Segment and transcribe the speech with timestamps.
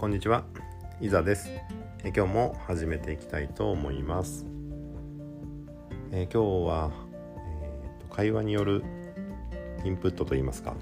[0.00, 0.44] こんにちは。
[0.98, 1.50] いざです。
[2.04, 4.46] え今日も始めていきたいと思います。
[6.10, 6.90] え今日は、
[7.36, 8.82] えーと会話による
[9.84, 10.74] インプットといいますか、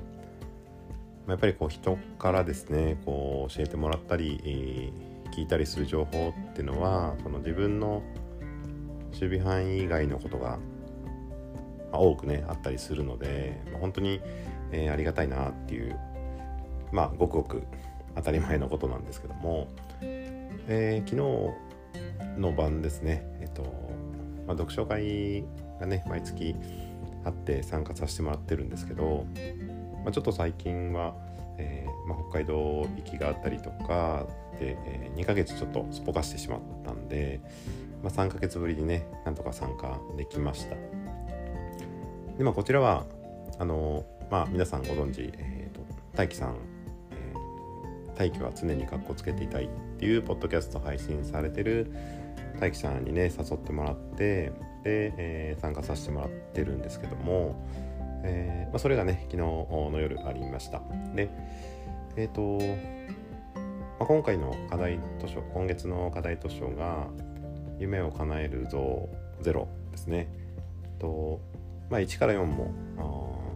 [1.27, 8.05] やっぱりこう人からですね、こう教えてもらったり、えー聞いたりする情報っていうのは、その自分の
[9.15, 10.61] 守備範囲以外のことが、
[11.91, 14.21] 多くねあったりするので、本当に、
[14.71, 15.99] えーありがたいなっていう
[16.93, 17.65] まあごくごく
[18.19, 19.69] 当たり前のことなんですけども、
[20.01, 21.69] えー昨日
[22.41, 23.63] の晩ですねえっと、
[24.47, 25.45] まあ、読書会
[25.81, 26.55] がね毎月
[27.25, 29.27] あって参加させてもらってるんですけど、
[30.05, 31.15] まあ、ちょっと最近は、
[31.59, 34.27] えーまあ、北海道行きがあったりとか
[34.59, 37.41] で、え2ヶ月ちょっとすっぽかしてしまったんで、
[38.03, 40.77] まあ、3ヶ月ぶりにねなんとか参加できました。
[42.37, 43.05] でまあこちらは
[43.59, 45.81] あのまあ皆さんご存知、えー、と
[46.15, 46.57] 大輝さん、
[48.19, 51.93] 大輝は常に格好つけていたいっていうポッドキャスト配信されてる
[52.59, 54.53] 大輝さんにね誘ってもらって
[54.83, 57.57] で、えー参加させてもらってるんですけども、
[58.25, 60.83] えーまあ、それがね昨日の夜ありました。
[61.15, 61.31] で
[62.17, 62.59] えっ、と、
[63.99, 67.09] まあ、今回の課題図書今月の課題図書が
[67.79, 69.09] 「夢を叶える像
[69.41, 70.29] ゼロ」ですね。
[70.99, 71.41] と
[71.91, 72.73] まあ、1から4も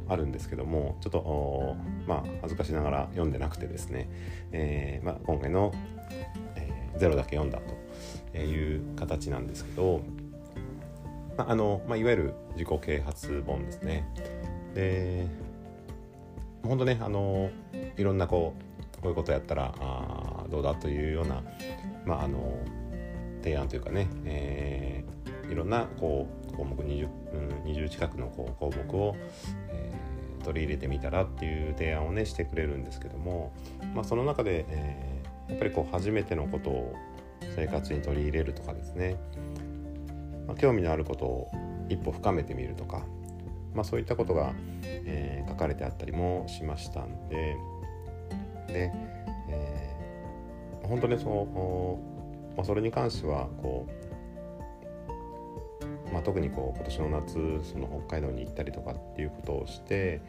[0.09, 4.09] あるんですけどもちょっとまあ恥ずかしながら読んでなくてですね、
[4.53, 5.73] えーまあ、今回の、
[6.57, 7.61] えーゼロだけ読んだ
[8.33, 10.03] という形なんですけど、
[11.37, 14.07] まあのまあ、いわゆる自己啓発本ですね。
[14.75, 15.27] で
[16.63, 17.51] 本当ねあの
[17.97, 18.55] いろんなこ
[18.93, 21.43] うこういうことやったらあどうだというような、
[22.07, 22.57] まあ、あの
[23.43, 25.22] 提案というかね、えー
[25.53, 29.17] いろんなこう項目 20,、うん、20近くのこう項目を、
[29.69, 33.53] えー取り入れてみたらっていう提案をねしてくれるんですけども、
[33.95, 36.95] まあ、その中で、えーやっぱりこう初めてのことを
[37.57, 39.21] 生活に取り入れるとかですね、
[40.47, 41.51] まあ、興味のあることを
[41.91, 43.03] 一歩深めてみるとか、
[43.75, 44.53] まあ、そういったことが、
[44.83, 47.57] えー書かれてあったりもしましたんで
[48.69, 48.93] で、
[49.49, 51.99] えー本当ねその、
[52.57, 54.12] まあ、それに関してはこう、
[56.13, 57.33] まあ、特にこう今年の夏
[57.73, 60.21] その北海道に行ったりとかっていうことをして、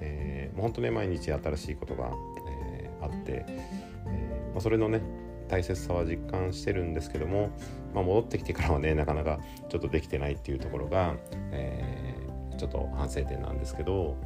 [0.00, 2.12] えーもう本当ね毎日新しいことが、
[2.48, 5.02] えーあって、えーまあ、それのね
[5.48, 7.50] 大切さは実感してるんですけども、
[7.92, 11.14] まあ、戻ってきてからはねなかなかちょっとできてないっていうところが、
[11.50, 12.22] えー
[12.58, 14.16] ちょっと反省点なんですけど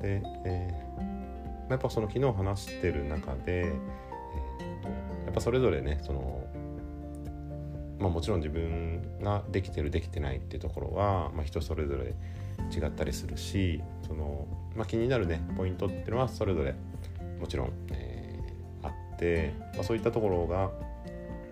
[0.00, 1.02] で、えー
[1.64, 6.41] まやっぱその昨日話してる中で、えーやっぱそれぞれねその
[8.02, 12.14] まあ、もちろん自分ができてるできてないっていうところは、まあ、人それぞれ
[12.70, 14.46] 違ったりするしその、
[14.76, 16.74] まあ、気になるねポイントっていうのはそれぞれ
[17.40, 18.22] もちろん、えー
[18.82, 20.70] あって、まあ、そういったところが、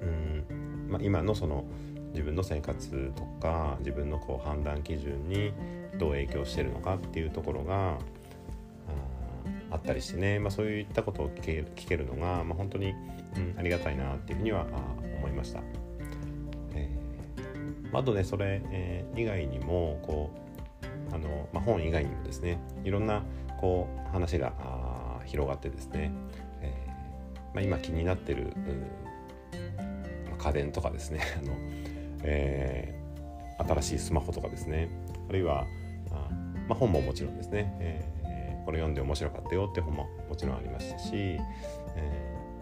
[0.03, 1.65] うんまあ、今のその
[2.13, 5.53] 自分の生活とか自分のこう判断基準に
[5.99, 7.99] どう影響してるのかっていうところが
[9.71, 12.91] あったりしてね、まあ、そういったことを聞けるのが、まあ、本当に、
[13.37, 14.67] うん、ありがたいなっていうふうには
[15.19, 15.61] 思いました。
[17.91, 20.31] えーあとねそれ、えー以外にもこ
[21.11, 23.23] うあの、まあ、本以外にもですねいろんな
[23.61, 26.13] こう話があ広がってですね、
[26.61, 31.55] えーまあ、今気になってる、うまあ家電とかですね あの、
[32.23, 33.01] えー
[33.61, 34.89] 新しいスマホとかですね
[35.29, 35.67] あるいは
[36.11, 36.31] あ、
[36.67, 38.11] まあ、本ももちろんですね、えー
[38.65, 41.39] これ読んで面白かったよって本ももちろんありましたし、え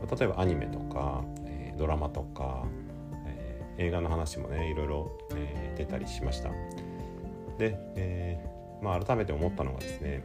[0.05, 2.65] ー例えばアニメとか、えードラマとか、
[3.79, 6.51] 映画の話もねいろいろ、えー出たりしました
[7.57, 10.25] で、えーまあ、改めて思ったのがですね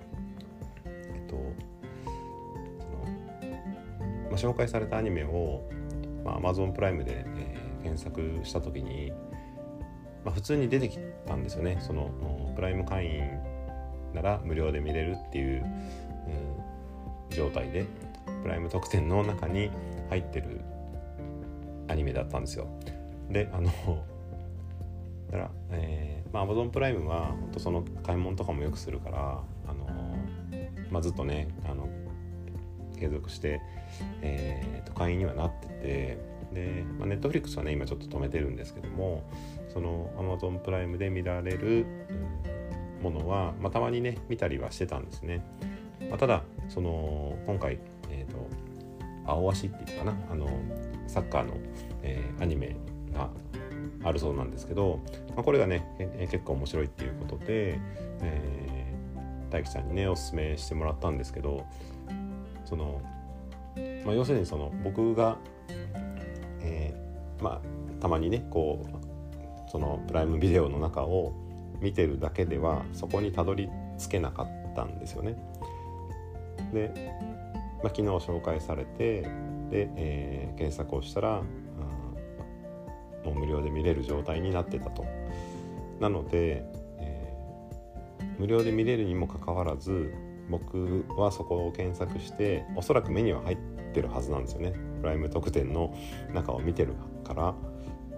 [0.88, 1.36] えっと
[2.80, 3.04] その、
[4.32, 5.62] まあ、紹介されたアニメを、
[6.26, 9.12] まあ、Amazon プライムで、えー検索した時に、
[10.24, 10.98] まあ、普通に出てき
[11.28, 13.30] たんですよねそのプライム会員
[14.14, 16.64] なら無料で見れるっていう、うん
[17.34, 17.86] 状態で
[18.42, 19.72] プライム特典の中に
[20.10, 20.62] 入ってる
[21.88, 22.68] アニメだったんですよ。
[23.30, 23.72] であの
[25.32, 29.88] だから、えーまあ、Amazon プライムは本当その買い物とかもよくするからあの、
[30.92, 31.88] まあ、ずっとねあの
[33.00, 33.62] 継続して、
[34.22, 36.18] えーと会員にはなってて
[36.54, 39.24] で、まあ、Netflix はね今ちょっと止めてるんですけども
[39.74, 41.86] その Amazon プライムで見られる、
[43.04, 45.44] ものは、まあ、たまにね見たりはしてたんですね。
[46.10, 47.78] まあ、ただその今回、
[48.10, 48.50] えー、と
[49.26, 50.48] 青足っていうかなあの
[51.08, 51.54] サッカーの、
[52.02, 52.76] えーアニメ
[53.14, 53.30] が
[54.04, 55.00] あるそうなんですけど、
[55.30, 57.80] まあ、これがね、え結構面白いっていうことで、
[58.22, 58.84] えー
[59.54, 61.64] 大樹さんにねおすすめしてもらったんですけど
[62.66, 63.00] その、
[64.04, 65.38] まあ、要するにその僕が
[66.66, 71.34] えー、まあたまにねこうそのプライムビデオの中を
[71.82, 73.70] 見てるだけではそこにたどり
[74.00, 75.36] 着けなかったんですよね。
[76.74, 77.12] で、
[77.84, 79.22] まあ、昨日紹介されて
[79.70, 81.42] で、えー、検索をしたら、
[83.24, 85.06] もう無料で見れる状態になってたと。
[86.00, 86.66] なので、
[87.00, 90.14] えー、無料で見れるにもかかわらず
[90.50, 93.58] 僕はそこを検索しておそらく目には入っ
[93.94, 95.96] てるはずなんですよねプライム特典の
[96.34, 96.94] 中を見てる
[97.24, 97.56] から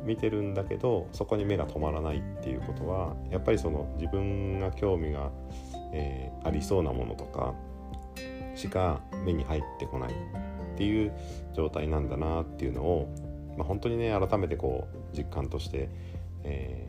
[0.03, 5.31] 見てるんだけどそこに目が止まらないっていうことはやっぱりその自分が興味が、
[5.93, 7.53] えー、ありそうなものとか
[8.55, 11.13] しか目に入ってこないっていう
[11.53, 13.07] 状態なんだなっていうのを、
[13.57, 15.89] まあ、本当にね改めてこう実感として、
[16.43, 16.87] え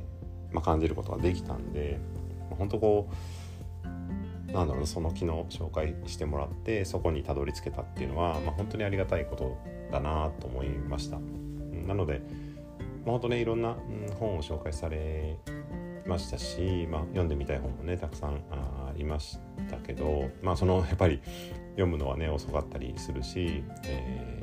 [0.51, 1.99] ー、まあ、感じることができたんで、
[2.51, 9.59] まあ、本当こうなんだろうその昨日紹介してもらってそこにたどり着けたっていうのは、まあ、本当にありがたいこと
[9.93, 11.19] だなと思いました。
[11.87, 12.21] なので、
[13.05, 13.77] まあ、本当ねいろんな、
[14.19, 15.39] 本を紹介され
[16.07, 21.21] ましたし、まあ、読んでみたい本もねたくさんありましたけど、まあ、そのやっぱり
[21.71, 24.43] 読むのはね遅かったりするし、え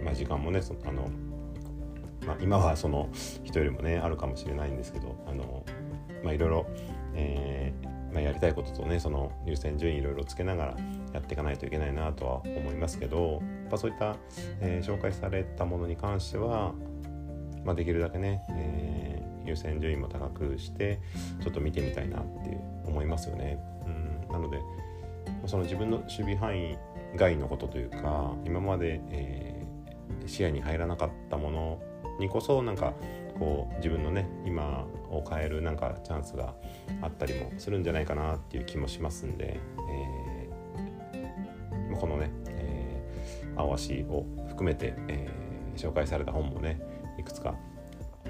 [0.00, 1.10] ー、まあ、時間もねあの、
[2.28, 3.08] まあ、今はその
[3.42, 5.64] 人よりもねあるかもしれないんですけどあの、
[6.22, 6.66] まあ、いろいろ、
[7.14, 10.76] えー、まあ、やりたいこととねその優先順位いろいろつけながら
[11.14, 14.16] やっていかないといけないなとは思いますけどやっぱそういった、
[14.60, 16.74] えー、紹介されたものに関しては、
[17.64, 21.00] ま、できるだけね、え優先順位も高くして
[21.42, 23.58] ちょっと見てみたいなって思いますよね。
[23.86, 24.60] うん、なので
[25.46, 26.76] その自分の守備範囲
[27.16, 31.80] 外のことというか今まで、えー、視野に入らなかったもの
[32.18, 32.94] にこそなんか
[33.38, 36.54] こう自分のね今を変えるなんかチャンスが
[37.00, 39.58] あったりもするんじゃないかなっていう気もしますんで、
[41.12, 46.80] えー、このね、えー、青足を含めて、えー、紹介された本もね
[47.18, 47.54] いくつか、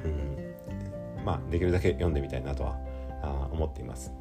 [0.04, 2.78] うん、まあ、できるだけ読んでみたいなとは
[3.22, 4.12] あ思っています。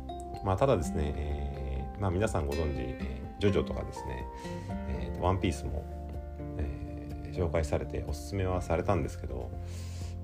[0.43, 4.25] まあ、ただですね、えー、まあ、皆さんご存知、えー、ジョジョとかですね、
[4.89, 5.83] えー、ワンピースも、
[7.37, 9.51] 紹介されておすすめはされたんですけど、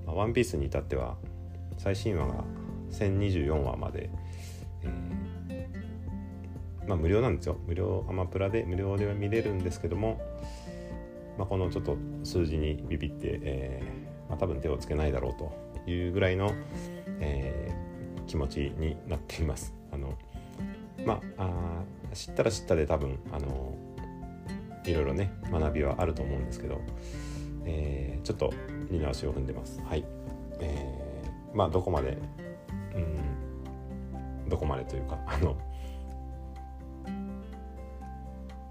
[0.06, 1.16] まあ、ワンピースに至っては
[1.78, 2.44] 最新話が
[2.90, 4.10] 1024話まで、
[4.82, 10.20] えー、まあ、無料なんですよ無料アマプラで無料では見れるんですけども、
[11.38, 16.52] まあ、このちょっと数字にビビって、えーまあ、多分手をつけないだろうというぐらいの、
[17.20, 19.74] えー、気持ちになっています。
[19.92, 20.16] あの
[21.04, 21.82] まあ
[22.14, 23.74] 知ったら知ったで多分あの
[24.84, 26.80] いろいろね学びはあると思うんですけど、
[27.64, 28.52] えー、ちょっと
[28.90, 29.80] 二の足を踏んでます。
[29.82, 30.04] はい。
[30.60, 32.18] えー、まあどこまで
[32.94, 35.56] うんどこまでというかあの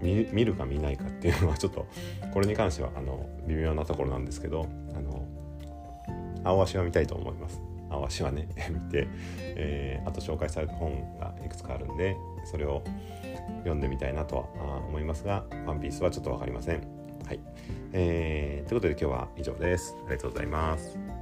[0.00, 1.86] 見るか見ないかっていうのはちょっと
[2.32, 5.26] これに関してはあの微妙なところなんですけどあの
[6.44, 7.60] 青足は見たいと思います
[7.90, 9.08] 青足はね 見て、
[9.38, 12.82] えー、あと紹介された本がいくつかあるんでそれを
[13.58, 16.82] 読んでみたいなとは思いますが「ワンピースはちょっと分かりません。
[17.26, 17.40] はい、
[17.92, 19.96] えー、ということで今日は以上です。
[20.06, 21.13] ありがとうございます。